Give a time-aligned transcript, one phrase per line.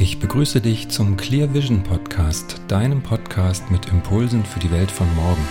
[0.00, 5.06] Ich begrüße dich zum Clear Vision Podcast, deinem Podcast mit Impulsen für die Welt von
[5.14, 5.46] morgen.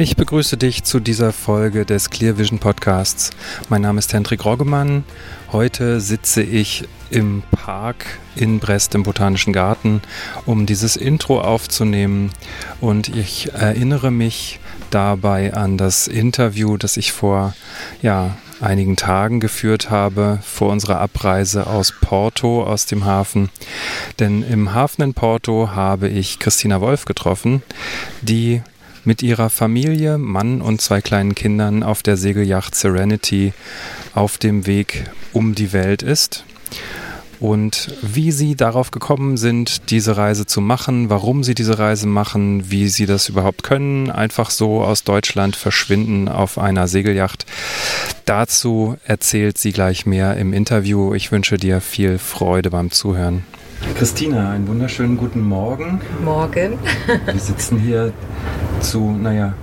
[0.00, 3.32] Ich begrüße dich zu dieser Folge des Clear Vision Podcasts.
[3.68, 5.04] Mein Name ist Hendrik Roggemann.
[5.52, 10.00] Heute sitze ich im Park in Brest im Botanischen Garten,
[10.46, 12.30] um dieses Intro aufzunehmen.
[12.80, 14.58] Und ich erinnere mich
[14.88, 17.54] dabei an das Interview, das ich vor
[18.00, 23.50] ja, einigen Tagen geführt habe, vor unserer Abreise aus Porto, aus dem Hafen.
[24.18, 27.62] Denn im Hafen in Porto habe ich Christina Wolf getroffen,
[28.22, 28.62] die
[29.04, 33.52] mit ihrer Familie, Mann und zwei kleinen Kindern auf der Segelyacht Serenity
[34.14, 36.44] auf dem Weg um die Welt ist.
[37.40, 42.70] Und wie sie darauf gekommen sind, diese Reise zu machen, warum sie diese Reise machen,
[42.70, 47.46] wie sie das überhaupt können, einfach so aus Deutschland verschwinden auf einer Segelyacht.
[48.26, 51.14] Dazu erzählt sie gleich mehr im Interview.
[51.14, 53.44] Ich wünsche dir viel Freude beim Zuhören.
[53.96, 56.00] Christina, einen wunderschönen guten Morgen.
[56.24, 56.78] Morgen.
[57.24, 58.12] Wir sitzen hier
[58.80, 59.54] zu, naja,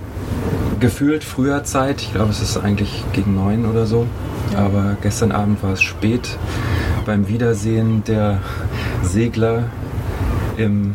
[0.80, 2.02] gefühlt früher Zeit.
[2.02, 4.06] Ich glaube, es ist eigentlich gegen neun oder so.
[4.52, 4.60] Ja.
[4.60, 6.36] Aber gestern Abend war es spät
[7.06, 8.40] beim Wiedersehen der
[9.02, 9.64] Segler
[10.56, 10.94] im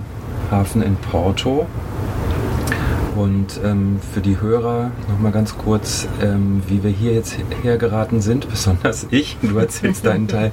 [0.51, 1.65] Hafen in Porto.
[3.15, 8.49] Und ähm, für die Hörer nochmal ganz kurz, ähm, wie wir hier jetzt hergeraten sind,
[8.51, 9.37] besonders ich.
[9.41, 10.51] Du erzählst deinen Teil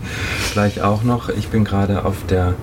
[0.52, 1.28] gleich auch noch.
[1.30, 2.54] Ich bin gerade auf der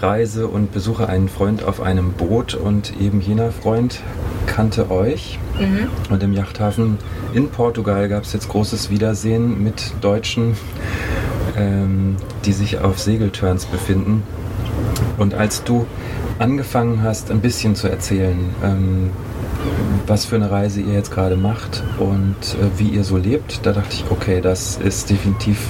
[0.00, 4.00] Reise und besuche einen Freund auf einem Boot und eben jener Freund
[4.46, 5.38] kannte euch.
[5.58, 5.88] Mhm.
[6.10, 6.98] Und im Yachthafen
[7.32, 10.56] in Portugal gab es jetzt großes Wiedersehen mit Deutschen,
[11.56, 14.22] ähm, die sich auf Segelturns befinden.
[15.18, 15.86] Und als du
[16.38, 19.10] angefangen hast, ein bisschen zu erzählen, ähm,
[20.06, 23.72] was für eine Reise ihr jetzt gerade macht und äh, wie ihr so lebt, da
[23.72, 25.68] dachte ich, okay, das ist definitiv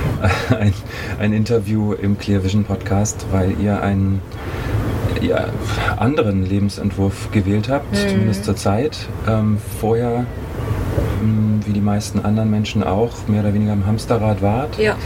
[0.58, 0.72] ein,
[1.18, 4.20] ein Interview im Clear Vision Podcast, weil ihr einen
[5.20, 5.46] ja,
[5.96, 8.08] anderen Lebensentwurf gewählt habt, mhm.
[8.08, 9.08] zumindest zur Zeit.
[9.26, 10.26] Ähm, vorher,
[11.22, 14.78] mh, mm, wie die meisten anderen Menschen auch, mehr oder weniger im Hamsterrad wart.
[14.78, 14.96] Ja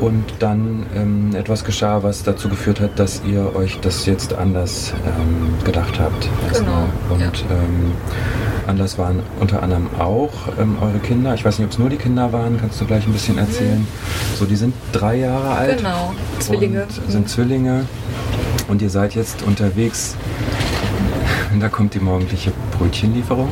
[0.00, 4.92] und dann ähm, etwas geschah, was dazu geführt hat, dass ihr euch das jetzt anders
[5.06, 6.28] ähm, gedacht habt.
[6.52, 6.84] Genau.
[7.08, 7.30] Und ja.
[7.50, 7.92] ähm,
[8.66, 11.34] anders waren unter anderem auch ähm, eure Kinder.
[11.34, 13.80] Ich weiß nicht, ob es nur die Kinder waren, kannst du gleich ein bisschen erzählen.
[13.80, 14.36] Mhm.
[14.38, 15.78] So, die sind drei Jahre alt.
[15.78, 16.82] Genau, Zwillinge.
[16.82, 17.26] Und sind mhm.
[17.26, 17.86] Zwillinge.
[18.68, 20.16] Und ihr seid jetzt unterwegs.
[21.58, 23.50] Da kommt die morgendliche Brötchenlieferung.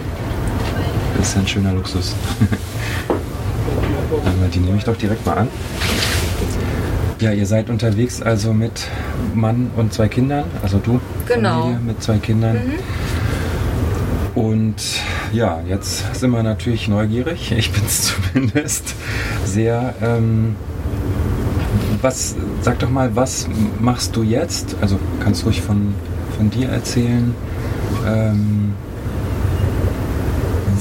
[1.16, 2.14] Das ist ein schöner Luxus.
[4.54, 5.48] die nehme ich doch direkt mal an.
[7.20, 8.88] Ja, ihr seid unterwegs also mit
[9.34, 11.62] Mann und zwei Kindern, also du genau.
[11.62, 12.56] Familie mit zwei Kindern.
[12.56, 12.72] Mhm.
[14.34, 14.74] Und
[15.32, 17.52] ja, jetzt sind wir natürlich neugierig.
[17.56, 18.94] Ich bin es zumindest
[19.44, 19.94] sehr.
[20.02, 20.56] Ähm,
[22.02, 23.48] was, sag doch mal, was
[23.80, 24.76] machst du jetzt?
[24.80, 25.94] Also kannst du ruhig von,
[26.36, 27.34] von dir erzählen.
[28.06, 28.74] Ähm,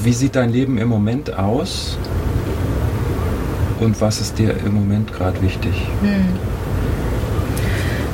[0.03, 1.97] wie sieht dein Leben im Moment aus?
[3.83, 5.73] Und was ist dir im Moment gerade wichtig?
[6.01, 6.39] Hm.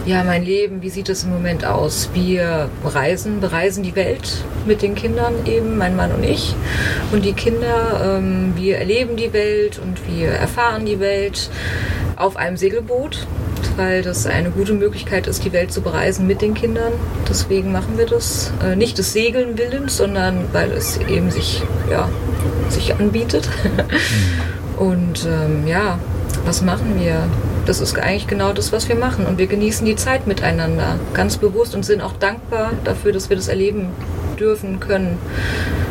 [0.05, 2.09] Ja, mein Leben, wie sieht es im Moment aus?
[2.13, 6.55] Wir reisen, bereisen die Welt mit den Kindern eben, mein Mann und ich.
[7.11, 11.51] Und die Kinder, ähm, wir erleben die Welt und wir erfahren die Welt
[12.15, 13.27] auf einem Segelboot,
[13.77, 16.93] weil das eine gute Möglichkeit ist, die Welt zu bereisen mit den Kindern.
[17.29, 18.51] Deswegen machen wir das.
[18.63, 22.09] Äh, nicht des Segeln willens, sondern weil es eben sich, ja,
[22.69, 23.47] sich anbietet.
[24.79, 24.85] Mhm.
[24.85, 25.99] Und ähm, ja,
[26.45, 27.23] was machen wir?
[27.65, 29.25] Das ist eigentlich genau das, was wir machen.
[29.25, 33.35] Und wir genießen die Zeit miteinander ganz bewusst und sind auch dankbar dafür, dass wir
[33.35, 33.89] das erleben
[34.39, 35.17] dürfen können.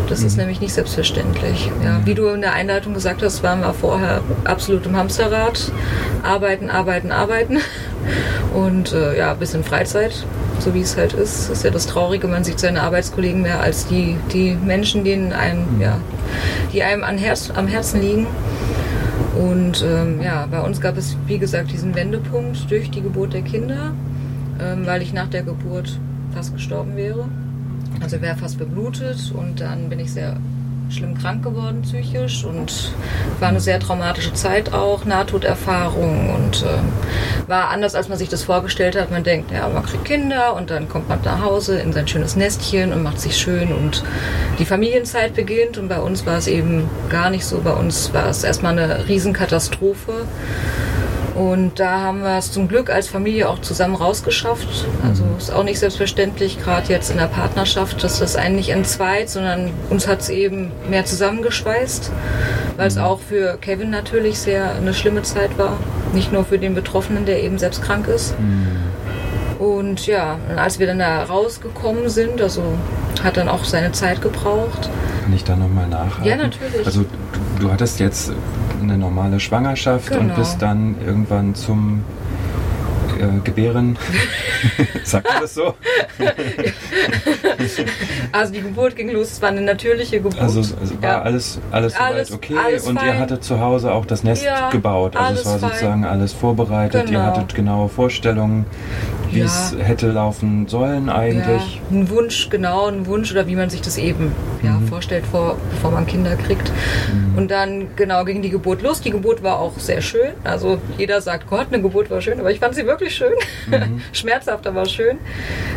[0.09, 0.27] Das mhm.
[0.27, 1.71] ist nämlich nicht selbstverständlich.
[1.85, 5.71] Ja, wie du in der Einleitung gesagt hast, waren wir vorher absolut im Hamsterrad.
[6.23, 7.59] Arbeiten, arbeiten, arbeiten.
[8.55, 10.25] Und äh, ja, ein bisschen Freizeit,
[10.59, 11.51] so wie es halt ist.
[11.51, 15.77] ist ja das Traurige, man sieht seine Arbeitskollegen mehr als die, die Menschen, denen einem,
[15.77, 15.81] mhm.
[15.81, 15.99] ja,
[16.73, 18.27] die einem an Herz, am Herzen liegen.
[19.39, 23.43] Und ähm, ja, bei uns gab es, wie gesagt, diesen Wendepunkt durch die Geburt der
[23.43, 23.95] Kinder,
[24.61, 25.97] ähm, weil ich nach der Geburt
[26.35, 27.29] fast gestorben wäre.
[28.01, 30.37] Also wäre fast beblutet und dann bin ich sehr
[30.91, 32.93] schlimm krank geworden psychisch und
[33.41, 38.43] war eine sehr traumatische Zeit auch, Nahtoderfahrung und äh, war anders, als man sich das
[38.43, 39.11] vorgestellt hat.
[39.11, 42.37] Man denkt, ja, man kriegt Kinder und dann kommt man nach Hause in sein schönes
[42.37, 44.03] Nestchen und macht sich schön und
[44.59, 47.61] die Familienzeit beginnt und bei uns war es eben gar nicht so.
[47.61, 50.27] Bei uns war es erstmal eine Riesenkatastrophe
[51.39, 54.87] Und da haben wir es zum Glück als Familie auch zusammen rausgeschafft.
[55.07, 59.31] Also ist auch nicht selbstverständlich, gerade jetzt in der Partnerschaft, dass das einen nicht entzweit,
[59.31, 62.11] sondern uns hat es eben mehr zusammengeschweißt,
[62.77, 65.77] weil es auch für Kevin natürlich sehr eine schlimme Zeit war.
[66.13, 68.35] Nicht nur für den Betroffenen, der eben selbst krank ist.
[69.59, 72.63] Und ja, als wir dann da rausgekommen sind, also
[73.23, 74.89] hat dann auch seine Zeit gebraucht.
[75.23, 76.25] Kann ich da nochmal nachhaken?
[76.25, 76.85] Ja, natürlich.
[76.85, 77.09] Also du,
[77.61, 78.33] du hattest jetzt
[78.83, 80.35] eine normale Schwangerschaft und Genau.
[80.37, 82.05] bist dann irgendwann zum
[83.21, 83.99] äh, Gebären.
[85.05, 85.75] Sagt man das so?
[88.33, 90.39] Also die Geburt ging los, es war eine natürliche Geburt.
[90.41, 91.23] Also, also war Ja.
[91.23, 93.19] alles, alles, Alles- soweit okay alles und ihr fein.
[93.19, 95.17] hattet zu Hause auch das Nest Ja, gebaut.
[95.17, 95.71] Also es war fein.
[95.71, 97.03] sozusagen alles vorbereitet.
[97.11, 97.23] Ihr Genau.
[97.27, 98.67] hattet genaue Vorstellungen,
[99.31, 99.47] wie Ja.
[99.47, 101.81] es hätte laufen sollen eigentlich.
[101.91, 104.33] Ein Wunsch, genau, ein Wunsch oder wie man sich das eben
[104.63, 104.78] ja.
[104.99, 106.73] Vorstellt, vor, bevor man Kinder kriegt.
[107.37, 109.01] Und dann, genau, ging die Geburt los.
[109.01, 110.33] Die Geburt war auch sehr schön.
[110.43, 113.33] Also jeder sagt, Gott, eine Geburt war schön, aber ich fand sie wirklich schön.
[113.69, 114.01] Mhm.
[114.13, 115.19] Schmerzhaft, aber schön.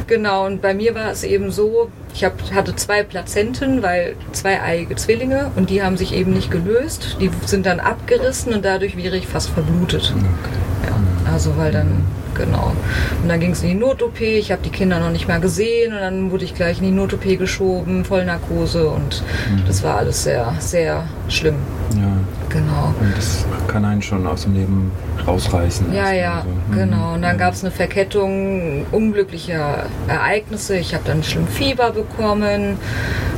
[0.08, 4.96] Genau, und bei mir war es eben so, ich hab, hatte zwei Plazenten, weil zweieiige
[4.96, 7.18] Zwillinge und die haben sich eben nicht gelöst.
[7.22, 10.16] Die sind dann abgerissen und dadurch wäre ich fast verblutet.
[10.16, 10.90] Okay.
[10.90, 12.06] Ja, also weil dann,
[12.36, 12.74] genau.
[13.22, 15.94] Und dann ging es in die Not-OP, ich habe die Kinder noch nicht mal gesehen
[15.94, 19.24] und dann wurde ich gleich in die Not-OP geschoben, Vollnarkose und
[19.68, 21.56] das war alles sehr, sehr schlimm.
[21.96, 22.18] Ja.
[22.52, 22.94] Genau.
[23.00, 24.92] Und das kann einen schon aus dem Leben
[25.26, 25.94] rausreißen.
[25.94, 26.74] Ja, erstmal ja, so.
[26.74, 26.78] Mhm.
[26.78, 27.14] genau.
[27.14, 30.78] Und dann gab es eine Verkettung unglücklicher Ereignisse.
[30.78, 32.78] Ich habe dann schlimm Fieber bekommen,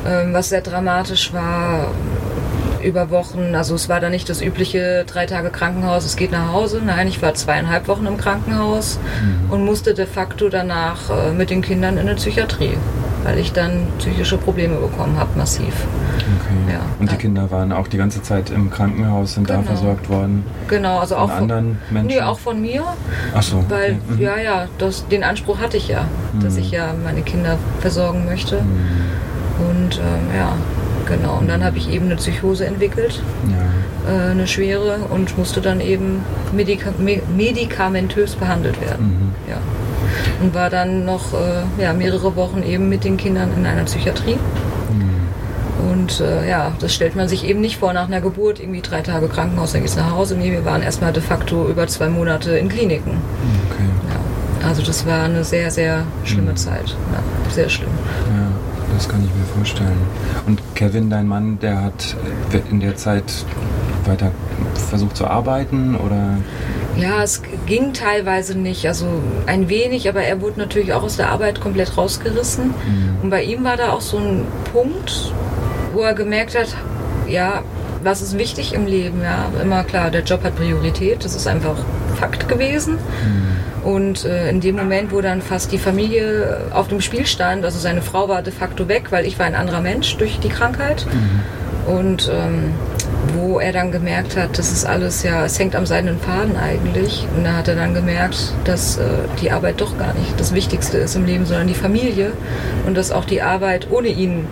[0.07, 1.91] ähm, was sehr dramatisch war
[2.83, 3.55] über Wochen.
[3.55, 6.81] Also es war dann nicht das übliche drei Tage Krankenhaus, es geht nach Hause.
[6.85, 8.99] Nein, ich war zweieinhalb Wochen im Krankenhaus
[9.49, 12.77] und musste de facto danach äh, mit den Kindern in eine Psychiatrie,
[13.23, 15.73] weil ich dann psychische Probleme bekommen habe, massiv.
[16.17, 16.73] Okay.
[16.73, 16.79] Ja.
[16.99, 17.15] Und die.
[17.15, 19.67] Kinder waren auch die ganze Zeit im Krankenhaus, sind da Genau.
[19.67, 20.43] versorgt worden.
[20.67, 22.07] Genau, also Von auch anderen Menschen?
[22.07, 22.83] Nee, auch von mir.
[23.33, 23.63] Ach so.
[23.69, 24.15] Weil, okay.
[24.15, 24.19] Mhm.
[24.19, 26.05] ja, ja, das, den Anspruch hatte ich ja,
[26.41, 28.61] dass ich ja meine Kinder versorgen möchte.
[28.61, 29.69] Mhm.
[29.69, 30.53] Und ähm, ja,
[31.07, 31.37] genau.
[31.39, 34.11] Und dann habe ich eben eine Psychose entwickelt, Ja.
[34.11, 36.19] äh, eine schwere, und musste dann eben
[36.51, 39.05] medika me medikamentös behandelt werden.
[39.05, 39.49] Mhm.
[39.49, 39.57] Ja.
[40.41, 44.35] Und war dann noch äh, ja, mehrere Wochen eben mit den Kindern in einer Psychiatrie.
[44.91, 45.89] Mhm.
[45.91, 49.01] Und äh, ja, das stellt man sich eben nicht vor nach einer Geburt, irgendwie drei
[49.01, 50.35] Tage Krankenhaus, dann geht's nach Hause.
[50.35, 53.11] Nee, wir waren erstmal de facto über zwei Monate in Kliniken.
[53.69, 53.83] Okay.
[54.61, 56.55] Ja, also das war eine sehr, sehr schlimme Mhm.
[56.57, 56.95] Zeit.
[57.11, 57.89] Ja, sehr schlimm.
[58.35, 58.47] Ja,
[58.93, 59.97] das kann ich mir vorstellen.
[60.45, 62.15] Und Kevin, dein Mann, der hat
[62.51, 63.45] äh, in der Zeit
[64.05, 64.31] weiter
[64.89, 66.37] versucht zu arbeiten oder?
[66.97, 69.07] Ja, es ging teilweise nicht, also
[69.47, 72.67] ein wenig, aber er wurde natürlich auch aus der Arbeit komplett rausgerissen.
[72.67, 73.23] Mhm.
[73.23, 75.33] Und bei ihm war da auch so ein Punkt,
[75.93, 76.75] wo er gemerkt hat,
[77.27, 77.63] ja,
[78.03, 79.21] was ist wichtig im Leben?
[79.21, 81.77] Ja, immer klar, der Job hat Priorität, das ist einfach
[82.19, 82.99] Fakt gewesen.
[83.83, 87.79] Und äh, in dem Moment, wo dann fast die Familie auf dem Spiel stand, also
[87.79, 91.05] seine Frau war de facto weg, weil ich war ein anderer Mensch durch die Krankheit.
[91.85, 92.73] Und ähm,
[93.35, 97.27] wo er dann gemerkt hat, das ist alles ja, es hängt am seidenen Faden eigentlich.
[97.35, 99.03] Und da hat er dann gemerkt, dass äh,
[99.41, 102.31] die Arbeit doch gar nicht das Wichtigste ist im Leben, sondern die Familie
[102.85, 104.45] und dass auch die Arbeit ohne ihn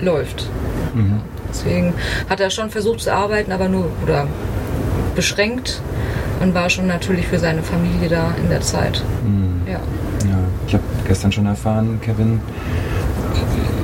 [0.00, 0.48] läuft.
[0.94, 1.20] Mhm.
[1.48, 1.94] Deswegen
[2.28, 4.26] hat er schon versucht zu arbeiten, aber nur oder
[5.14, 5.80] beschränkt
[6.44, 9.02] und war schon natürlich für seine Familie da in der Zeit.
[9.24, 9.62] Mhm.
[9.66, 9.72] Ja.
[10.28, 12.40] Ja, ich habe gestern schon erfahren, Kevin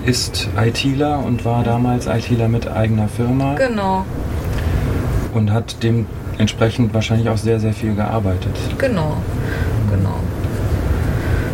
[0.04, 4.04] ist ITler und war damals ITler mit eigener Firma Genau,
[5.34, 8.56] und hat dementsprechend wahrscheinlich auch sehr, sehr viel gearbeitet.
[8.78, 9.16] genau,
[9.90, 10.16] genau.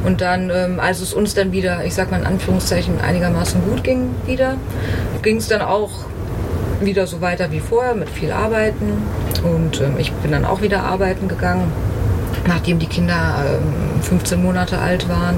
[0.05, 3.83] Und dann, ähm, als es uns dann wieder, ich sag mal in Anführungszeichen, einigermaßen gut
[3.83, 4.55] ging wieder,
[5.23, 5.91] ging es dann auch
[6.81, 9.03] wieder so weiter wie vorher mit viel Arbeiten.
[9.55, 11.71] Und ähm, ich bin dann auch wieder arbeiten gegangen,
[12.47, 15.37] nachdem die Kinder ähm, 15 Monate alt waren.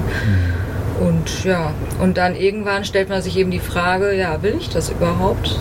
[0.99, 4.89] Und ja, und dann irgendwann stellt man sich eben die Frage, ja, will ich das
[4.89, 5.59] überhaupt?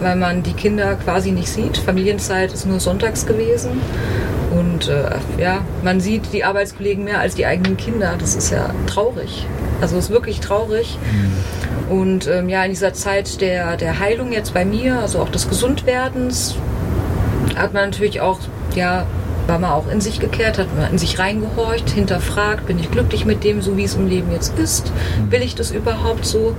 [0.00, 1.78] Weil man die Kinder quasi nicht sieht.
[1.78, 3.80] Familienzeit ist nur sonntags gewesen.
[4.56, 8.14] Und äh, ja, man sieht die Arbeitskollegen mehr als die eigenen Kinder.
[8.18, 9.46] Das ist ja traurig.
[9.80, 10.98] Also es ist wirklich traurig.
[11.90, 15.48] Und ähm, ja, in dieser Zeit der, der Heilung jetzt bei mir, also auch des
[15.48, 16.56] Gesundwerdens,
[17.56, 18.38] hat man natürlich auch,
[18.74, 19.06] ja,
[19.46, 23.24] war man auch in sich gekehrt, hat man in sich reingehorcht, hinterfragt, bin ich glücklich
[23.24, 24.92] mit dem, so wie es im Leben jetzt ist?
[25.30, 26.56] Will ich das überhaupt so?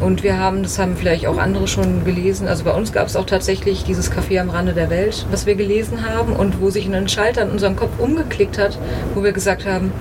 [0.00, 3.16] Und wir haben, das haben vielleicht auch andere schon gelesen, also bei uns gab es
[3.16, 6.86] auch tatsächlich dieses Café am Rande der Welt, was wir gelesen haben und wo sich
[6.86, 8.78] ein Schalter in unserem Kopf umgeklickt hat,
[9.14, 9.92] wo wir gesagt haben,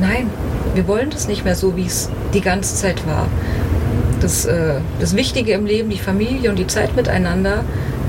[0.00, 0.30] nein,
[0.74, 3.28] wir wollen das nicht mehr so, wie es die ganze Zeit war.
[4.20, 7.64] Das, äh, das Wichtige im Leben, die Familie und die Zeit miteinander,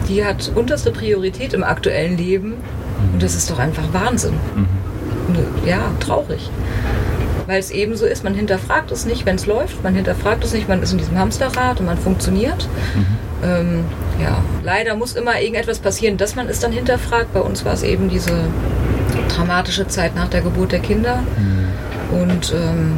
[0.08, 2.54] die hat unterste Priorität im aktuellen Leben.
[3.14, 4.34] Und das ist doch einfach Wahnsinn.
[4.56, 4.68] Mhm.
[5.66, 6.50] Ja, traurig.
[7.48, 10.54] Weil es eben so ist, man hinterfragt es nicht, wenn es läuft, man hinterfragt es
[10.54, 12.68] nicht, man ist in diesem Hamsterrad und man funktioniert.
[12.96, 13.06] Mhm.
[13.44, 13.84] Ähm,
[14.22, 17.34] ja, leider muss immer irgendetwas passieren, dass man es dann hinterfragt.
[17.34, 18.32] Bei uns war es eben diese
[19.30, 21.24] dramatische Zeit nach der Geburt der Kinder.
[21.38, 22.20] Mhm.
[22.20, 22.94] Und ähm,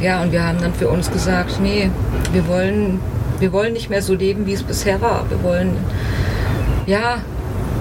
[0.00, 1.90] ja, und wir haben dann für uns gesagt, nee,
[2.32, 3.00] wir wollen,
[3.40, 5.24] wir wollen nicht mehr so leben, wie es bisher war.
[5.28, 5.76] Wir wollen
[6.88, 7.18] ja,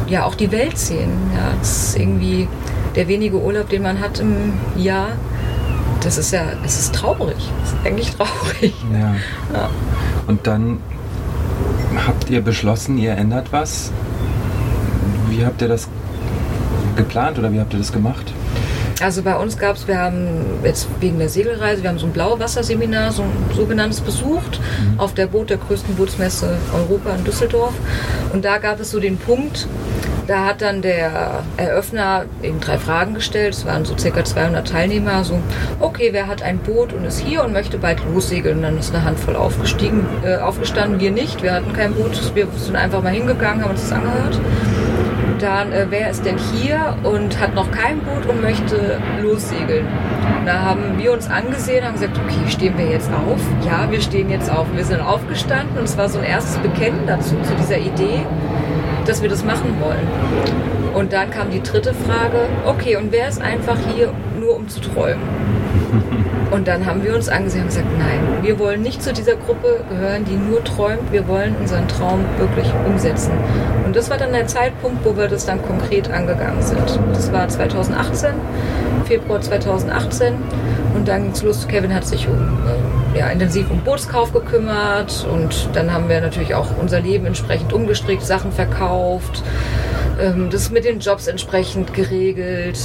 [0.07, 1.09] ja auch die Welt sehen.
[1.33, 2.47] Ja, das ist irgendwie
[2.95, 5.09] der wenige Urlaub, den man hat im Jahr.
[6.01, 7.37] Das ist ja, es ist traurig.
[7.61, 8.73] Das ist eigentlich traurig.
[8.93, 9.15] Ja.
[9.53, 9.69] Ja.
[10.27, 10.79] Und dann
[12.05, 13.91] habt ihr beschlossen, ihr ändert was.
[15.29, 15.87] Wie habt ihr das
[16.95, 18.33] geplant oder wie habt ihr das gemacht?
[18.99, 22.13] Also bei uns gab es, wir haben jetzt wegen der Segelreise, wir haben so ein
[22.13, 24.59] Blauwasserseminar, so ein sogenanntes besucht,
[24.97, 27.73] auf der Boot der größten Bootsmesse Europa in Düsseldorf.
[28.33, 29.67] Und da gab es so den Punkt,
[30.25, 33.53] da hat dann der Eröffner eben drei Fragen gestellt.
[33.53, 35.23] Es waren so circa 200 Teilnehmer.
[35.23, 35.39] So,
[35.79, 38.57] okay, wer hat ein Boot und ist hier und möchte bald lossegeln?
[38.57, 40.99] Und dann ist eine Handvoll aufgestiegen, äh, aufgestanden.
[40.99, 41.43] Wir nicht.
[41.43, 42.35] Wir hatten kein Boot.
[42.35, 44.37] Wir sind einfach mal hingegangen, haben uns das angehört.
[45.39, 49.85] Dann, äh, wer ist denn hier und hat noch kein Boot und möchte lossegeln?
[50.45, 53.39] Da haben wir uns angesehen, haben gesagt, okay, stehen wir jetzt auf?
[53.65, 54.65] Ja, wir stehen jetzt auf.
[54.73, 58.25] Wir sind aufgestanden und es war so ein erstes Bekennen dazu, zu dieser Idee,
[59.05, 60.07] dass wir das machen wollen.
[60.95, 64.79] Und dann kam die dritte Frage, okay, und wer ist einfach hier nur um zu
[64.79, 65.21] träumen?
[66.51, 69.81] Und dann haben wir uns angesehen und gesagt, nein, wir wollen nicht zu dieser Gruppe
[69.89, 71.11] gehören, die nur träumt.
[71.11, 73.31] Wir wollen unseren Traum wirklich umsetzen.
[73.85, 76.99] Und das war dann der Zeitpunkt, wo wir das dann konkret angegangen sind.
[77.13, 78.33] Das war 2018,
[79.05, 80.35] Februar 2018.
[80.95, 81.67] Und dann ging's los.
[81.67, 82.57] Kevin hat sich um,
[83.13, 85.27] äh, ja, intensiv um Bootskauf gekümmert.
[85.31, 89.43] Und dann haben wir natürlich auch unser Leben entsprechend umgestrickt, Sachen verkauft,
[90.21, 92.79] ähm, das mit den Jobs entsprechend geregelt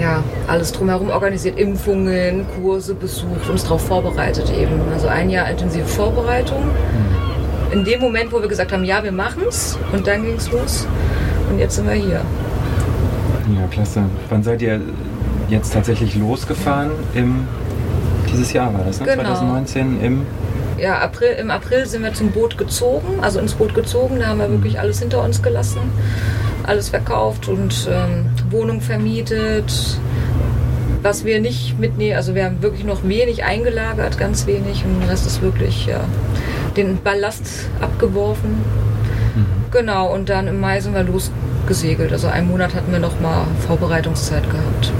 [0.00, 4.80] ja, alles drumherum organisiert, Impfungen, Kurse besucht, uns darauf vorbereitet eben.
[4.92, 6.62] Also ein Jahr intensive Vorbereitung.
[7.70, 10.86] In dem Moment, wo wir gesagt haben, ja, wir machen's und dann ging's los
[11.50, 12.22] und jetzt sind wir hier.
[13.54, 14.04] Ja, klasse.
[14.28, 14.80] Wann seid ihr
[15.48, 16.90] jetzt tatsächlich losgefahren?
[17.14, 17.46] Im,
[18.30, 19.06] dieses Jahr war das, ne?
[19.06, 19.22] Genau.
[19.24, 20.26] 2019 im.
[20.78, 24.38] Ja, April, im April sind wir zum Boot gezogen, also ins Boot gezogen, da haben
[24.38, 25.80] wir wirklich alles hinter uns gelassen,
[26.62, 29.98] alles verkauft und ähm, Wohnung vermietet.
[31.02, 35.08] Was wir nicht mitnehmen, also wir haben wirklich noch wenig eingelagert, ganz wenig und den
[35.08, 36.00] Rest ist wirklich ja,
[36.76, 38.50] den Ballast abgeworfen.
[39.36, 39.46] Mhm.
[39.70, 42.12] Genau, und dann im Mai sind wir losgesegelt.
[42.12, 44.92] Also einen Monat hatten wir noch mal Vorbereitungszeit gehabt.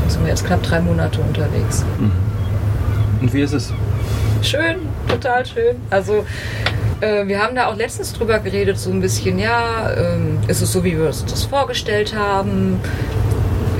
[0.00, 1.84] Dann sind wir jetzt knapp drei Monate unterwegs.
[3.20, 3.72] Und wie ist es?
[4.42, 5.76] Schön, total schön.
[5.90, 6.24] Also
[7.02, 10.72] äh, wir haben da auch letztens drüber geredet, so ein bisschen, ja, ähm, ist es
[10.72, 12.80] so, wie wir uns das vorgestellt haben?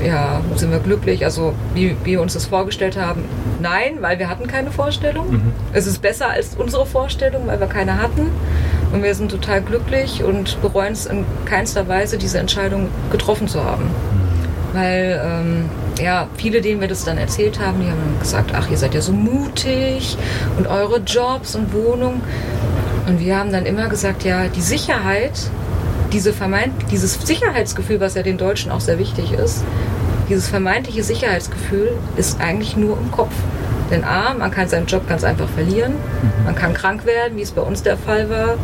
[0.05, 1.23] Ja, sind wir glücklich?
[1.23, 3.23] Also wie, wie wir uns das vorgestellt haben?
[3.61, 5.31] Nein, weil wir hatten keine Vorstellung.
[5.31, 5.53] Mhm.
[5.71, 8.29] Es ist besser als unsere Vorstellung, weil wir keine hatten.
[8.91, 13.63] Und wir sind total glücklich und bereuen es in keinster Weise, diese Entscheidung getroffen zu
[13.63, 13.89] haben.
[14.73, 15.69] Weil ähm,
[16.03, 19.01] ja, viele, denen wir das dann erzählt haben, die haben gesagt, ach, ihr seid ja
[19.01, 20.17] so mutig
[20.57, 22.21] und eure Jobs und Wohnung.
[23.07, 25.49] Und wir haben dann immer gesagt, ja, die Sicherheit,
[26.11, 29.63] diese vermeint, dieses Sicherheitsgefühl, was ja den Deutschen auch sehr wichtig ist,
[30.29, 33.33] dieses vermeintliche Sicherheitsgefühl ist eigentlich nur im Kopf.
[33.91, 35.93] Denn A, man kann seinen Job ganz einfach verlieren,
[36.45, 38.55] man kann krank werden, wie es bei uns der Fall war.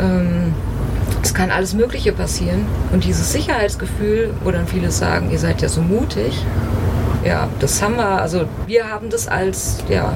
[0.00, 0.54] Ähm,
[1.22, 2.66] es kann alles Mögliche passieren.
[2.92, 6.44] Und dieses Sicherheitsgefühl, wo dann viele sagen, ihr seid ja so mutig,
[7.24, 10.14] ja, das haben wir, also wir haben das als, ja,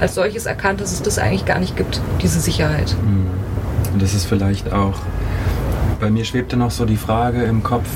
[0.00, 2.96] als solches erkannt, dass es das eigentlich gar nicht gibt, diese Sicherheit.
[3.92, 4.94] Und das ist vielleicht auch.
[6.00, 7.88] Bei mir schwebte noch so die Frage im Kopf,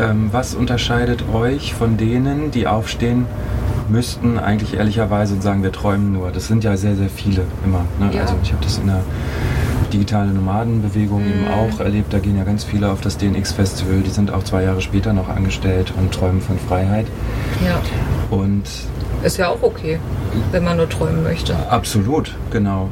[0.00, 3.26] ähm, was unterscheidet euch von denen, die aufstehen
[3.88, 6.30] müssten, eigentlich ehrlicherweise und sagen, wir träumen nur.
[6.30, 7.84] Das sind ja sehr, sehr viele immer.
[7.98, 8.10] Ne?
[8.14, 8.22] Ja.
[8.22, 9.00] Also ich habe das in der
[9.92, 11.48] digitalen Nomadenbewegung eben Mhm.
[11.48, 12.12] auch erlebt.
[12.12, 14.02] Da gehen ja ganz viele auf das DNX-Festival.
[14.06, 17.06] Die sind auch zwei Jahre später noch angestellt und träumen von Freiheit.
[17.66, 17.80] Ja,
[18.36, 18.64] Und
[19.22, 19.98] ist ja auch okay,
[20.52, 21.54] wenn man nur träumen möchte.
[21.70, 22.88] Absolut, genau.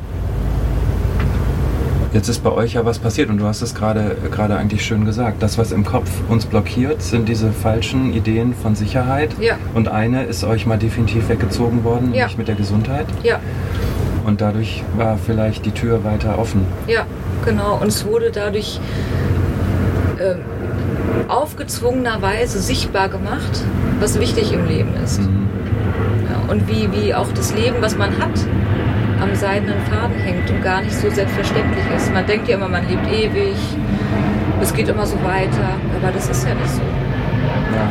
[2.12, 5.04] Jetzt ist bei euch ja was passiert und du hast es gerade gerade eigentlich schön
[5.04, 5.42] gesagt.
[5.42, 9.30] Das, was im Kopf uns blockiert, sind diese falschen Ideen von Sicherheit.
[9.38, 9.56] Ja.
[9.74, 12.20] Und eine ist euch mal definitiv weggezogen worden, Ja.
[12.20, 13.06] nämlich mit der Gesundheit.
[13.22, 13.38] Ja,
[14.24, 16.64] Und dadurch war vielleicht die Tür weiter offen.
[16.86, 17.02] ja,
[17.44, 17.78] genau.
[17.82, 18.80] Und es wurde dadurch
[20.18, 20.38] ähm,
[21.28, 23.62] aufgezwungenerweise sichtbar gemacht,
[24.00, 25.20] was wichtig im Leben ist.
[25.20, 25.48] Mhm.
[26.48, 28.30] Und wie, wie auch das Leben, was man hat,
[29.20, 32.12] am seidenen Faden hängt und gar nicht so selbstverständlich ist.
[32.12, 33.56] Man denkt ja immer, man lebt ewig,
[34.60, 36.80] es geht immer so weiter, aber das ist ja nicht so.
[36.80, 37.88] Ja.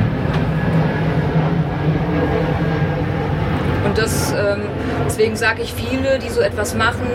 [3.86, 4.62] Und das, ähm,
[5.06, 7.08] deswegen sage ich, viele, die so etwas machen,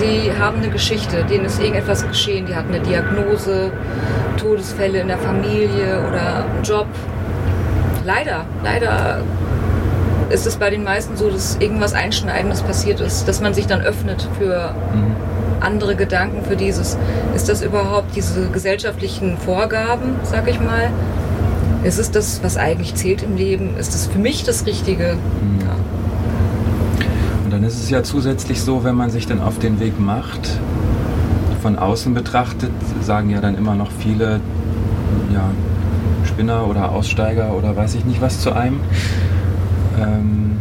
[0.00, 3.70] die haben eine Geschichte, denen ist irgendetwas geschehen, die hatten eine Diagnose,
[4.36, 6.86] Todesfälle in der Familie oder einen Job.
[8.04, 9.20] Leider, leider
[10.32, 13.80] ist es bei den meisten so, dass irgendwas Einschneidendes passiert ist, dass man sich dann
[13.82, 15.12] öffnet für Mhm.
[15.60, 16.96] andere Gedanken, für dieses,
[17.36, 20.90] ist das überhaupt diese gesellschaftlichen Vorgaben, sag ich mal?
[21.84, 23.76] Ist es das, was eigentlich zählt im Leben?
[23.76, 25.14] Ist es für mich das Richtige?
[25.14, 25.60] Mhm.
[25.60, 25.74] Ja.
[27.44, 30.48] Und dann ist es ja zusätzlich so, wenn man sich dann auf den Weg macht,
[31.60, 32.72] von außen betrachtet,
[33.02, 34.40] sagen ja dann immer noch viele,
[35.32, 35.44] ja,
[36.24, 38.80] Spinner oder Aussteiger oder weiß ich nicht was zu einem.
[40.00, 40.52] Ähm,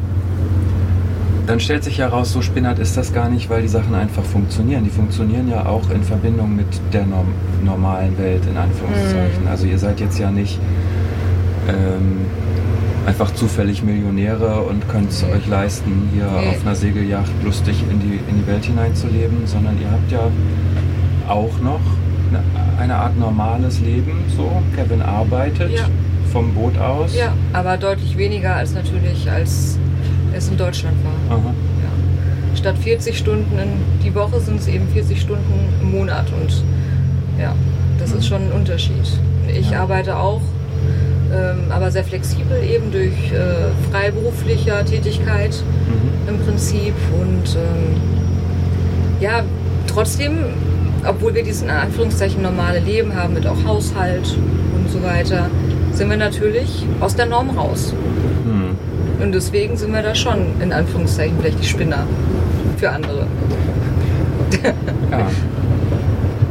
[1.47, 4.83] dann stellt sich heraus, so spinnert ist das gar nicht, weil die Sachen einfach funktionieren.
[4.83, 7.27] Die funktionieren ja auch in Verbindung mit der norm
[7.65, 9.47] normalen Welt, in Anführungszeichen.
[9.49, 10.59] Also ihr seid jetzt ja nicht
[11.67, 12.21] ähm,
[13.05, 16.49] einfach zufällig Millionäre und könnt es euch leisten, hier Nee.
[16.49, 20.21] auf einer Segelyacht lustig in die, in die Welt hineinzuleben, sondern ihr habt ja
[21.27, 21.79] auch noch
[22.29, 22.43] eine,
[22.79, 24.23] eine Art normales Leben.
[24.35, 25.85] So, Kevin arbeitet Ja.
[26.31, 27.15] Vom Boot aus.
[27.15, 29.77] ja, aber deutlich weniger als natürlich, als
[30.33, 31.37] es in Deutschland war.
[31.37, 31.45] Aha.
[31.47, 32.57] Ja.
[32.57, 33.69] Statt 40 Stunden in
[34.03, 36.63] die Woche sind es eben 40 Stunden im Monat und
[37.39, 37.53] ja,
[37.99, 38.93] das ist schon ein Unterschied.
[39.53, 39.81] Ich Ja.
[39.81, 40.41] arbeite auch,
[41.33, 45.51] ähm, aber sehr flexibel eben durch äh, freiberuflicher Tätigkeit
[45.87, 46.29] Mhm.
[46.35, 48.01] im Prinzip und ähm,
[49.19, 49.43] ja,
[49.87, 50.37] trotzdem,
[51.07, 54.37] obwohl wir diesen in Anführungszeichen normale Leben haben mit auch Haushalt
[54.75, 55.49] und so weiter,
[55.93, 57.93] sind wir natürlich aus der Norm raus.
[58.45, 59.23] Hm.
[59.23, 62.05] Und deswegen sind wir da schon in Anführungszeichen vielleicht die Spinner
[62.77, 63.27] für andere.
[65.11, 65.27] Ja.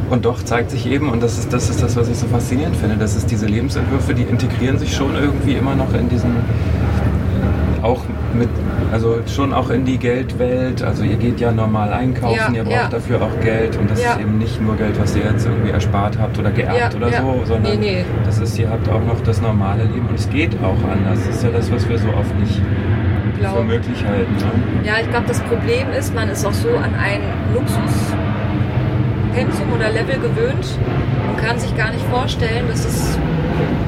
[0.09, 2.75] Und doch zeigt sich eben, und das ist, das ist das, was ich so faszinierend
[2.75, 6.35] finde, dass es diese Lebensentwürfe, die integrieren sich schon irgendwie immer noch in diesen,
[7.81, 8.01] auch
[8.33, 8.49] mit,
[8.91, 10.83] also schon auch in die Geldwelt.
[10.83, 12.87] Also ihr geht ja normal einkaufen, Ja, ihr braucht ja.
[12.89, 14.13] dafür auch Geld und das Ja.
[14.13, 17.41] ist eben nicht nur Geld, was ihr jetzt irgendwie erspart habt oder geerbt oder so,
[17.45, 18.05] sondern Nee, nee.
[18.25, 21.19] das ist, ihr habt auch noch das normale Leben und es geht auch anders.
[21.25, 22.55] Das ist ja das, was wir so oft nicht
[23.35, 23.63] für Glaube.
[23.63, 24.33] möglich halten.
[24.35, 24.51] Ne?
[24.87, 27.21] Ja, ich glaube, das Problem ist, man ist auch so an ein
[27.53, 30.77] Luxuspensum oder Level gewöhnt
[31.29, 33.17] und kann sich gar nicht vorstellen, dass es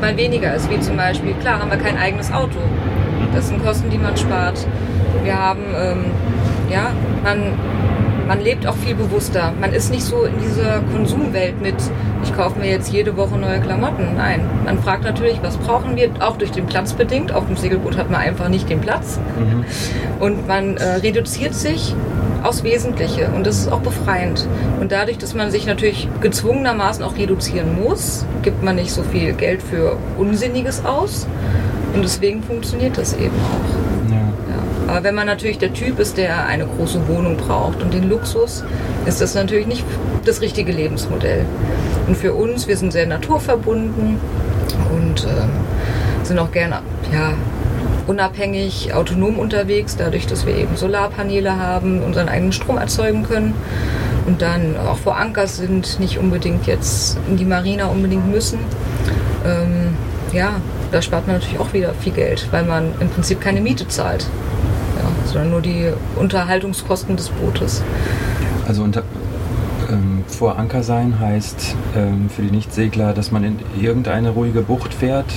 [0.02, 0.70] mal weniger ist.
[0.72, 2.58] Wie zum Beispiel, klar, haben wir kein eigenes Auto.
[3.36, 4.66] Das sind Kosten, die man spart.
[5.24, 6.06] Wir haben, ähm,
[6.70, 6.92] ja,
[7.24, 7.54] man,
[8.28, 9.54] man lebt auch viel bewusster.
[9.60, 11.76] Man ist nicht so in dieser Konsumwelt mit,
[12.24, 14.16] ich kaufe mir jetzt jede Woche neue Klamotten.
[14.16, 17.32] Nein, man fragt natürlich, was brauchen wir, auch durch den Platz bedingt.
[17.34, 19.20] Auf dem Segelboot hat man einfach nicht den Platz.
[19.38, 19.66] Mhm.
[20.20, 21.96] Und man äh, reduziert sich
[22.44, 24.48] aufs Wesentliche und das ist auch befreiend.
[24.80, 29.34] Und dadurch, dass man sich natürlich gezwungenermaßen auch reduzieren muss, gibt man nicht so viel
[29.34, 31.26] Geld für Unsinniges aus.
[31.94, 34.12] Und deswegen funktioniert das eben auch.
[34.12, 34.18] Ja.
[34.18, 34.92] Ja.
[34.92, 38.64] Aber wenn man natürlich der Typ ist, der eine große Wohnung braucht und den Luxus,
[39.06, 39.86] ist das natürlich nicht
[40.26, 41.46] das richtige Lebensmodell.
[42.08, 44.18] Und für uns, wir sind sehr naturverbunden
[44.96, 45.50] und ähm,
[46.24, 46.82] sind auch gerne
[47.14, 47.34] ja,
[48.08, 53.54] unabhängig, autonom unterwegs, dadurch, dass wir eben Solarpaneele haben, unseren eigenen Strom erzeugen können
[54.26, 58.60] und dann auch vor Anker sind, nicht unbedingt jetzt in die Marina unbedingt müssen.
[59.46, 59.96] Ähm,
[60.34, 60.54] ja,
[60.92, 64.28] da spart man natürlich auch wieder viel Geld, weil man im Prinzip keine Miete zahlt,
[64.98, 67.84] ja, sondern nur die Unterhaltungskosten des Bootes.
[68.68, 69.04] Also unter,
[69.90, 74.94] ähm, vor Anker sein heißt ähm, für die Nichtsegler, dass man in irgendeine ruhige Bucht
[74.94, 75.32] fährt,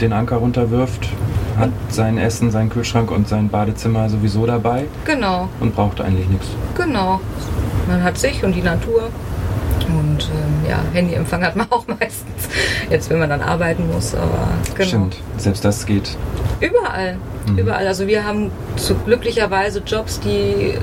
[0.00, 1.08] den Anker runterwirft,
[1.58, 6.46] hat sein Essen, seinen Kühlschrank und sein Badezimmer sowieso dabei Genau, und braucht eigentlich nichts.
[6.76, 7.20] genau.
[7.88, 9.10] Man hat sich und die Natur.
[9.88, 12.48] Und ähm, ja, Handyempfang hat man auch meistens.
[12.90, 14.88] Jetzt, wenn man dann arbeiten muss, aber genau.
[14.88, 16.16] Stimmt, selbst das geht.
[16.60, 17.58] Überall, Mhm.
[17.58, 17.86] überall.
[17.86, 20.74] Also wir haben zu glücklicherweise Jobs, die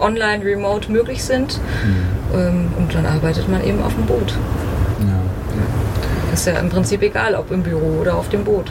[0.00, 1.58] online, remote möglich sind.
[1.84, 2.38] Mhm.
[2.38, 4.32] Ähm, und dann arbeitet man eben auf dem Boot.
[5.00, 6.32] Ja.
[6.32, 8.70] Ist ja im Prinzip egal, ob im Büro oder auf dem Boot.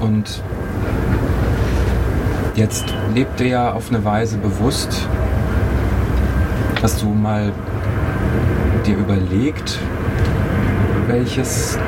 [0.00, 0.42] Und
[2.54, 2.84] jetzt
[3.14, 5.08] lebt ihr ja auf eine Weise bewusst.
[6.82, 7.52] Hast du mal
[8.86, 9.78] dir überlegt,
[11.06, 11.78] welches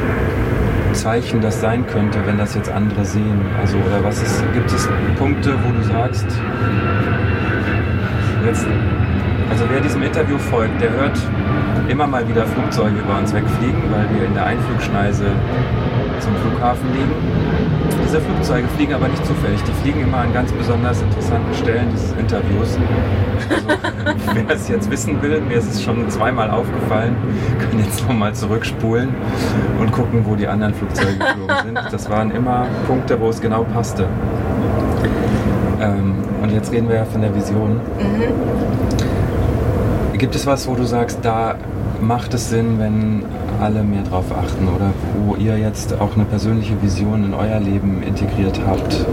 [0.92, 3.40] Zeichen das sein könnte, wenn das jetzt andere sehen?
[3.60, 6.26] Also, oder was ist, gibt es Punkte, wo du sagst,
[8.46, 8.66] jetzt,
[9.50, 11.18] also wer diesem Interview folgt, der hört
[11.88, 15.26] immer mal wieder Flugzeuge über uns wegfliegen, weil wir in der Einflugschneise
[16.20, 17.65] zum Flughafen liegen.
[18.04, 19.62] Diese Flugzeuge fliegen aber nicht zufällig.
[19.62, 22.78] Die fliegen immer an ganz besonders interessanten Stellen dieses Interviews.
[23.50, 23.68] Also,
[24.34, 27.16] wer es jetzt wissen will, mir ist es schon zweimal aufgefallen,
[27.58, 29.10] kann jetzt nochmal zurückspulen
[29.80, 31.78] und gucken, wo die anderen Flugzeuge geflogen sind.
[31.90, 34.06] Das waren immer Punkte, wo es genau passte.
[35.80, 37.80] Ähm, und jetzt reden wir ja von der Vision.
[37.98, 38.32] Mhm.
[40.18, 41.56] Gibt es was, wo du sagst, da
[42.00, 43.24] macht es Sinn, wenn
[43.60, 44.92] alle mehr drauf achten oder
[45.24, 49.04] wo ihr jetzt auch eine persönliche Vision in euer Leben integriert habt?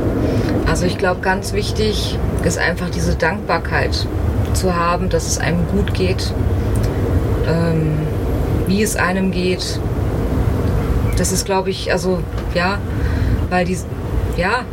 [0.68, 4.08] Also ich glaube, ganz wichtig ist einfach diese Dankbarkeit
[4.54, 6.34] zu haben, dass es einem gut geht,
[7.48, 7.98] ähm,
[8.68, 9.80] wie es einem geht.
[11.18, 12.20] Das ist, glaube ich, also
[12.54, 12.78] ja,
[13.50, 13.78] weil die,
[14.38, 14.66] ja,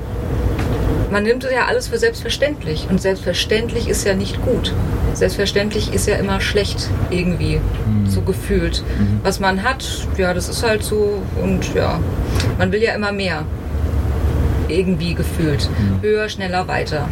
[1.11, 4.73] man nimmt ja alles für selbstverständlich und selbstverständlich ist ja nicht gut.
[5.21, 8.09] Selbstverständlich ist ja immer schlecht irgendwie, mhm.
[8.09, 8.83] so gefühlt.
[8.99, 9.21] Mhm.
[9.23, 9.85] Was man hat,
[10.17, 12.01] ja, das ist halt so und ja,
[12.57, 13.45] man will ja immer mehr.
[14.69, 15.69] Irgendwie gefühlt.
[15.69, 16.01] Mhm.
[16.01, 17.07] Höher, schneller, weiter.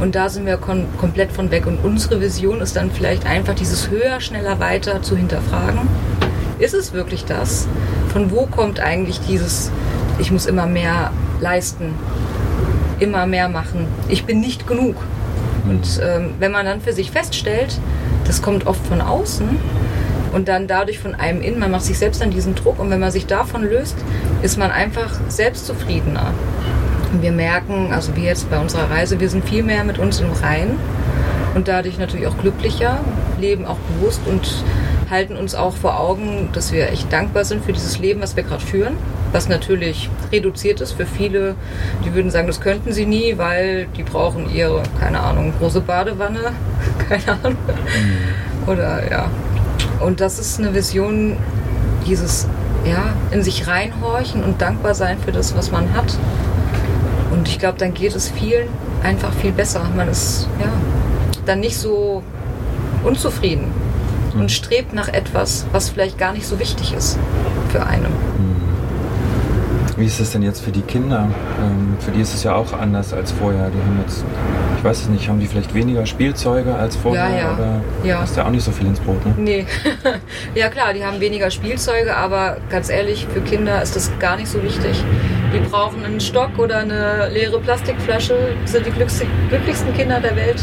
[0.00, 1.66] Und da sind wir kom komplett von weg.
[1.66, 5.80] Und unsere Vision ist dann vielleicht einfach dieses höher, schneller, weiter zu hinterfragen.
[6.58, 7.68] Ist es wirklich das?
[8.14, 9.70] Von wo kommt eigentlich dieses,
[10.18, 11.92] ich muss immer mehr leisten?
[12.98, 13.86] immer mehr machen.
[14.08, 14.96] Ich bin nicht genug.
[15.68, 17.78] Und ähm, wenn man dann für sich feststellt,
[18.26, 19.48] das kommt oft von außen
[20.32, 23.00] und dann dadurch von einem innen, man macht sich selbst dann diesen Druck und wenn
[23.00, 23.96] man sich davon löst,
[24.42, 26.32] ist man einfach selbstzufriedener.
[27.12, 30.20] Und wir merken, also wie jetzt bei unserer Reise, wir sind viel mehr mit uns
[30.20, 30.78] im Rein
[31.54, 32.98] und dadurch natürlich auch glücklicher,
[33.40, 34.64] leben auch bewusst und
[35.10, 38.42] halten uns auch vor Augen, dass wir echt dankbar sind für dieses Leben, was wir
[38.42, 38.96] gerade führen
[39.32, 41.56] was natürlich reduziert ist für viele.
[42.04, 46.52] Die würden sagen, das könnten sie nie, weil die brauchen ihre, keine Ahnung, große Badewanne,
[47.08, 47.58] keine Ahnung.
[47.66, 48.68] Mhm.
[48.68, 49.30] Oder ja.
[50.00, 51.36] Und das ist eine Vision,
[52.06, 52.48] dieses
[52.84, 56.16] ja, in sich reinhorchen und dankbar sein für das, was man hat.
[57.30, 58.68] Und ich glaube, dann geht es vielen
[59.02, 59.82] einfach viel besser.
[59.94, 60.72] Man ist ja
[61.44, 62.22] dann nicht so
[63.04, 63.70] unzufrieden
[64.36, 64.48] und mhm.
[64.48, 67.18] strebt nach etwas, was vielleicht gar nicht so wichtig ist
[67.70, 68.12] für einen.
[68.12, 68.56] Mhm.
[69.96, 71.30] Wie ist es denn jetzt für die Kinder?
[71.58, 73.70] Ähm, für die ist es ja auch anders als vorher.
[73.70, 74.24] Die haben jetzt,
[74.76, 77.30] ich weiß es nicht, haben die vielleicht weniger Spielzeuge als vorher?
[77.30, 77.54] Ja, ja.
[77.54, 78.22] Oder ja.
[78.22, 79.34] ist ja auch nicht so viel ins Brot, ne?
[79.38, 79.66] Nee.
[80.54, 84.48] ja klar, die haben weniger Spielzeuge, aber ganz ehrlich, für Kinder ist das gar nicht
[84.48, 85.02] so wichtig.
[85.54, 90.62] Die brauchen einen Stock oder eine leere Plastikflasche, sind die glücklichsten Kinder der Welt.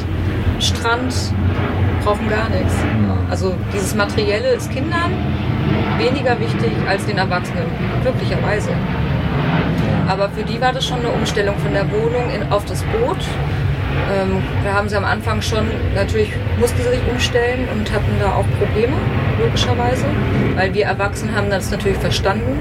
[0.60, 1.14] Strand,
[2.04, 2.74] brauchen gar nichts.
[2.84, 3.30] Mhm.
[3.30, 5.12] Also dieses Materielle ist Kindern
[5.98, 7.66] weniger wichtig als den Erwachsenen,
[8.02, 8.70] glücklicherweise.
[10.08, 13.18] Aber für die war das schon eine Umstellung von der Wohnung in, auf das Boot.
[14.14, 18.34] Ähm, da haben sie am Anfang schon, natürlich mussten sie sich umstellen und hatten da
[18.34, 18.98] auch Probleme,
[19.40, 20.06] logischerweise.
[20.56, 22.60] Weil wir Erwachsenen haben das natürlich verstanden.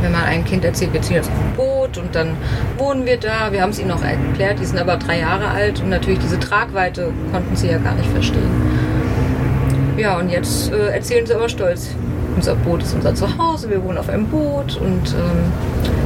[0.00, 1.56] Wenn man ein Kind erzählt, wir ziehen jetzt auf ein
[1.98, 2.36] Und dann
[2.78, 3.52] wohnen wir da.
[3.52, 6.38] Wir haben es ihnen auch erklärt, die sind aber drei Jahre alt und natürlich diese
[6.38, 8.50] Tragweite konnten sie ja gar nicht verstehen.
[9.96, 11.94] Ja, und jetzt äh, erzählen sie aber stolz,
[12.34, 15.52] unser Boot ist unser Zuhause, wir wohnen auf einem Boot und ähm,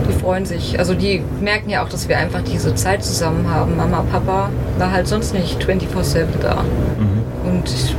[0.09, 0.79] die freuen sich.
[0.79, 3.77] Also die merken ja auch, dass wir einfach diese Zeit zusammen haben.
[3.77, 6.63] Mama, Papa war halt sonst nicht 24-7 da.
[6.63, 7.51] Mhm.
[7.51, 7.95] Und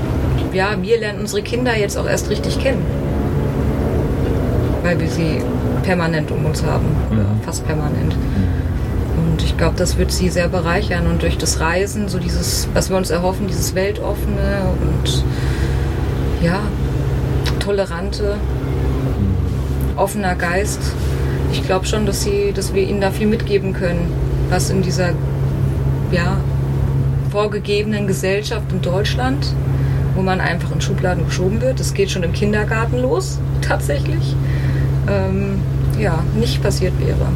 [0.54, 2.86] ja, wir lernen unsere Kinder jetzt auch erst richtig kennen.
[4.84, 5.42] Weil wir sie
[5.90, 6.86] permanent um uns haben.
[7.10, 7.42] Mhm.
[7.44, 8.16] Fast permanent.
[8.16, 9.32] Mhm.
[9.32, 11.08] Und ich glaube, das wird sie sehr bereichern.
[11.08, 15.24] Und durch das Reisen, so dieses, was wir uns erhoffen, dieses Weltoffene und
[16.44, 16.60] ja,
[17.60, 18.36] tolerante,
[19.96, 20.80] offener Geist.
[21.52, 24.14] Ich glaube schon, dass, sie, dass wir ihnen da viel mitgeben können,
[24.52, 25.14] was in dieser
[26.12, 26.38] ja,
[27.32, 29.56] vorgegebenen Gesellschaft in Deutschland,
[30.16, 34.36] wo man einfach in Schubladen geschoben wird, das geht schon im Kindergarten los, tatsächlich,
[35.08, 35.60] ähm,
[36.00, 37.28] ja, nicht passiert wäre.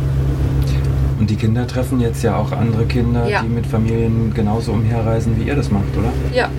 [1.23, 3.43] Und die Kinder treffen jetzt ja auch andere Kinder, ja.
[3.43, 6.11] die mit Familien genauso umherreisen, wie ihr das macht, oder?
[6.33, 6.49] Ja,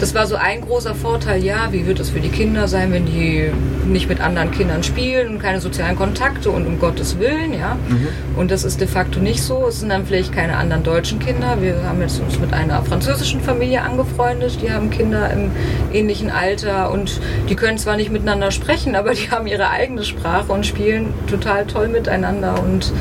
[0.00, 1.44] das war so ein großer Vorteil.
[1.44, 3.48] Ja, wie wird es für die Kinder sein, wenn die
[3.86, 7.76] nicht mit anderen Kindern spielen und keine sozialen Kontakte und um Gottes Willen, ja.
[7.88, 8.08] Mhm.
[8.36, 9.68] Und das ist de facto nicht so.
[9.68, 11.58] Es sind dann vielleicht keine anderen deutschen Kinder.
[11.60, 14.58] Wir haben jetzt uns mit einer französischen Familie angefreundet.
[14.60, 15.52] Die haben Kinder im
[15.92, 20.52] ähnlichen Alter und die können zwar nicht miteinander sprechen, aber die haben ihre eigene Sprache
[20.52, 22.92] und spielen total toll miteinander und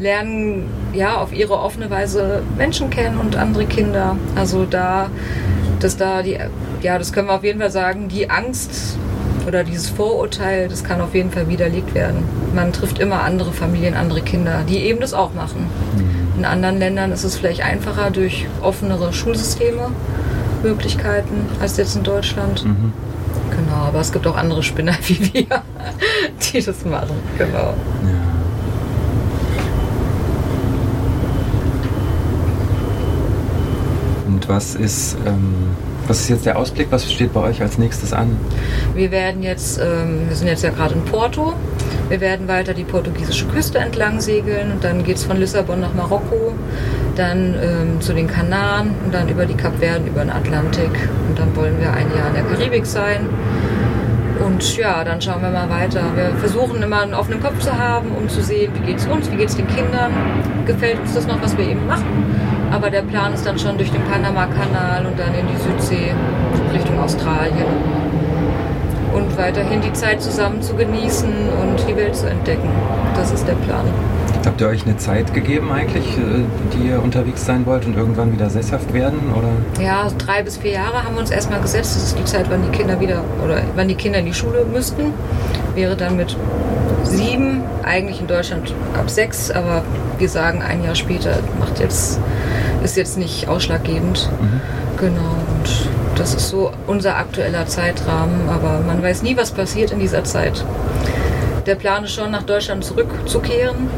[0.00, 4.16] lernen ja auf ihre offene Weise Menschen kennen und andere Kinder.
[4.34, 5.10] Also da,
[5.78, 6.38] dass da die,
[6.82, 8.96] ja, das können wir auf jeden Fall sagen, die Angst
[9.46, 12.24] oder dieses Vorurteil, das kann auf jeden Fall widerlegt werden.
[12.54, 15.68] Man trifft immer andere Familien, andere Kinder, die eben das auch machen.
[15.96, 16.38] Mhm.
[16.38, 19.90] In anderen Ländern ist es vielleicht einfacher durch offenere Schulsysteme,
[20.62, 22.64] Möglichkeiten als jetzt in Deutschland.
[22.64, 22.92] Mhm.
[23.50, 25.62] Genau, aber es gibt auch andere Spinner wie wir,
[26.52, 27.16] die das machen.
[27.38, 27.58] Genau.
[27.58, 28.29] Ja.
[34.40, 35.52] Und was ist, ähm,
[36.08, 36.86] was ist jetzt der Ausblick?
[36.88, 38.38] Was steht bei euch als nächstes an?
[38.94, 41.52] Wir werden jetzt, ähm, wir sind jetzt ja gerade in Porto.
[42.08, 45.92] Wir werden weiter die portugiesische Küste entlang segeln und dann geht es von Lissabon nach
[45.92, 46.54] Marokko,
[47.16, 50.90] dann ähm, zu den Kanaren und dann über die Kapverden, über den Atlantik.
[51.28, 53.28] Und dann wollen wir ein Jahr in der Karibik sein.
[54.42, 56.02] Und ja, dann schauen wir mal weiter.
[56.14, 59.30] Wir versuchen immer einen offenen Kopf zu haben, um zu sehen, wie geht es uns,
[59.30, 60.12] wie geht es den Kindern,
[60.64, 62.39] gefällt uns das noch, was wir eben machen.
[62.70, 66.14] Aber der Plan ist dann schon durch den Panama-Kanal und dann in die Südsee
[66.72, 67.66] Richtung Australien.
[69.12, 71.28] Und weiterhin die Zeit zusammen zu genießen
[71.60, 72.68] und die Welt zu entdecken.
[73.16, 73.84] Das ist der Plan.
[74.46, 78.32] Habt ihr euch eine Zeit gegeben eigentlich, äh, die ihr unterwegs sein wollt und irgendwann
[78.32, 79.18] wieder sesshaft werden?
[79.36, 79.84] Oder?
[79.84, 81.96] Ja, drei bis vier Jahre haben wir uns erstmal gesetzt.
[81.96, 84.64] Das ist die Zeit, wann die Kinder wieder oder wann die Kinder in die Schule
[84.64, 85.12] müssten.
[85.74, 86.36] Wäre dann mit
[87.02, 89.82] sieben, eigentlich in Deutschland ab sechs, aber
[90.18, 92.20] wir sagen ein Jahr später macht jetzt,
[92.82, 94.28] ist jetzt nicht ausschlaggebend.
[94.40, 94.60] Mhm.
[94.98, 95.36] Genau.
[95.48, 100.24] Und das ist so unser aktueller Zeitrahmen, aber man weiß nie, was passiert in dieser
[100.24, 100.64] Zeit.
[101.66, 103.88] Der Plan ist schon, nach Deutschland zurückzukehren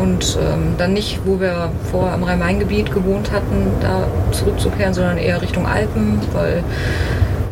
[0.00, 5.40] und ähm, dann nicht, wo wir vorher im Rhein-Main-Gebiet gewohnt hatten, da zurückzukehren, sondern eher
[5.40, 6.62] Richtung Alpen, weil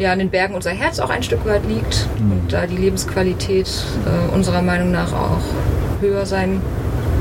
[0.02, 2.32] ja in den Bergen unser Herz auch ein Stück weit liegt mhm.
[2.32, 3.68] und da die Lebensqualität
[4.06, 5.40] äh, unserer Meinung nach auch
[6.00, 6.60] höher sein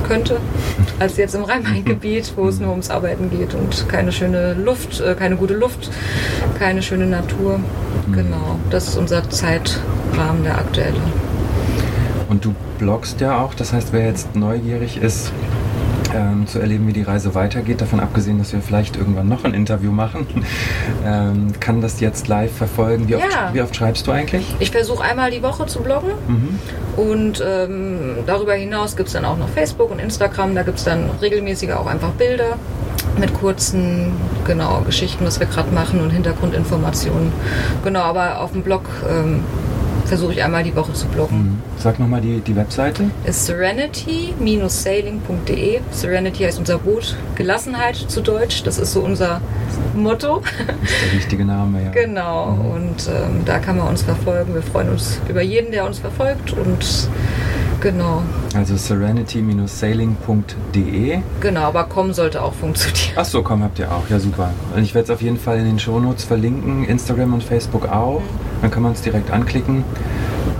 [0.07, 0.37] könnte
[0.99, 5.15] als jetzt im Rhein-Main-Gebiet, wo es nur ums Arbeiten geht und keine schöne Luft, äh,
[5.15, 5.89] keine gute Luft,
[6.59, 7.59] keine schöne Natur.
[8.07, 8.13] Mhm.
[8.13, 10.99] Genau, das ist unser Zeitrahmen der aktuelle.
[12.29, 15.31] Und du bloggst ja auch, das heißt, wer jetzt neugierig ist,
[16.15, 19.53] ähm, zu erleben, wie die Reise weitergeht, davon abgesehen, dass wir vielleicht irgendwann noch ein
[19.53, 20.27] Interview machen,
[21.05, 23.07] ähm, kann das jetzt live verfolgen.
[23.07, 23.53] Wie oft, ja.
[23.53, 24.55] wie oft schreibst du eigentlich?
[24.59, 26.59] Ich versuche einmal die Woche zu bloggen mhm.
[26.97, 30.83] und ähm, darüber hinaus gibt es dann auch noch Facebook und Instagram, da gibt es
[30.83, 32.57] dann regelmäßig auch einfach Bilder
[33.17, 34.13] mit kurzen
[34.45, 37.31] genau Geschichten, was wir gerade machen und Hintergrundinformationen.
[37.83, 39.43] Genau, aber auf dem Blog ähm,
[40.11, 41.37] versuche ich einmal die Woche zu bloggen.
[41.37, 41.61] Mhm.
[41.77, 43.05] Sag nochmal die, die Webseite.
[43.23, 45.79] Ist serenity-sailing.de.
[45.91, 47.15] Serenity heißt unser Boot.
[47.35, 48.63] Gelassenheit zu Deutsch.
[48.63, 49.39] Das ist so unser
[49.95, 50.41] Motto.
[50.41, 51.91] Das ist der richtige Name, ja.
[51.91, 52.47] Genau.
[52.47, 52.71] Mhm.
[52.71, 54.53] Und ähm, da kann man uns verfolgen.
[54.53, 56.51] Wir freuen uns über jeden, der uns verfolgt.
[56.51, 57.07] Und
[57.81, 58.21] Genau.
[58.55, 61.19] Also serenity-sailing.de.
[61.39, 63.13] Genau, aber kommen sollte auch funktionieren.
[63.15, 64.07] Ach so, komm habt ihr auch.
[64.09, 64.51] Ja, super.
[64.75, 68.19] Und ich werde es auf jeden Fall in den Shownotes verlinken, Instagram und Facebook auch.
[68.19, 68.61] Mhm.
[68.61, 69.83] Dann kann man es direkt anklicken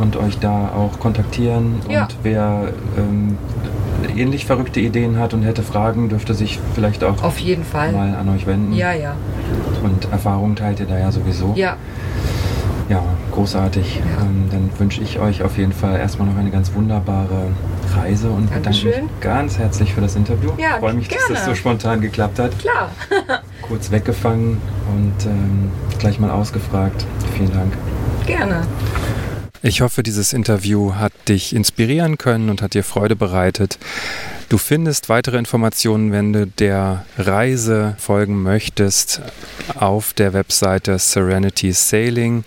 [0.02, 1.76] und euch da auch kontaktieren.
[1.88, 2.04] Ja.
[2.04, 3.38] Und wer ähm,
[4.16, 8.16] ähnlich verrückte Ideen hat und hätte Fragen, dürfte sich vielleicht auch auf jeden Fall mal
[8.16, 8.74] an euch wenden.
[8.74, 9.16] Ja, ja.
[9.84, 11.54] Und Erfahrungen teilt ihr da ja sowieso.
[11.56, 11.78] Ja.
[12.90, 13.04] Ja,
[13.42, 13.96] großartig.
[13.96, 14.22] Ja.
[14.22, 17.48] Ähm, dann wünsche ich euch auf jeden Fall erstmal noch eine ganz wunderbare
[17.96, 20.52] Reise und bedanke mich ganz herzlich für das Interview.
[20.60, 21.24] Ja, ich freue mich, gerne.
[21.30, 22.58] dass das so spontan geklappt hat.
[22.60, 22.92] Klar.
[23.64, 24.62] Kurz weggefangen
[24.94, 27.06] und ähm, gleich mal ausgefragt.
[27.36, 27.74] Vielen Dank.
[28.28, 28.62] Gerne.
[29.64, 33.80] Ich hoffe, dieses Interview hat dich inspirieren können und hat dir Freude bereitet.
[34.50, 39.22] Du findest weitere Informationen, wenn du der Reise folgen möchtest,
[39.76, 42.44] auf der Webseite Serenity Sailing,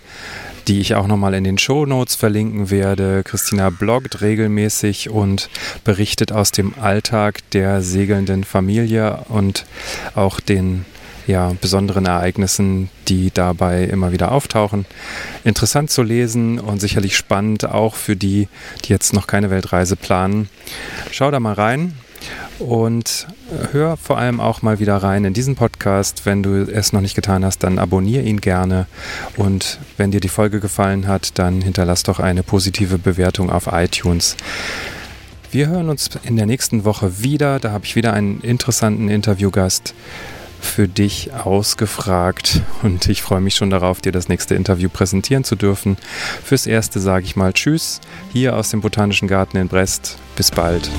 [0.67, 3.23] die ich auch nochmal in den Show Notes verlinken werde.
[3.23, 5.49] Christina bloggt regelmäßig und
[5.83, 9.65] berichtet aus dem Alltag der segelnden Familie und
[10.15, 10.85] auch den
[11.27, 14.85] ja, besonderen Ereignissen, die dabei immer wieder auftauchen.
[15.43, 18.47] Interessant zu lesen und sicherlich spannend auch für die,
[18.83, 20.49] die jetzt noch keine Weltreise planen.
[21.11, 21.95] Schau da mal rein
[22.59, 23.27] und
[23.71, 26.25] hör vor allem auch mal wieder rein in diesen Podcast.
[26.25, 28.87] Wenn du es noch nicht getan hast, dann abonniere ihn gerne.
[29.37, 34.35] Und wenn dir die Folge gefallen hat, dann hinterlass doch eine positive Bewertung auf iTunes.
[35.51, 37.59] Wir hören uns in der nächsten Woche wieder.
[37.59, 39.93] Da habe ich wieder einen interessanten Interviewgast
[40.65, 45.55] für dich ausgefragt und ich freue mich schon darauf, dir das nächste Interview präsentieren zu
[45.55, 45.97] dürfen.
[46.43, 48.01] Fürs Erste sage ich mal Tschüss
[48.33, 50.17] hier aus dem Botanischen Garten in Brest.
[50.35, 50.89] Bis bald.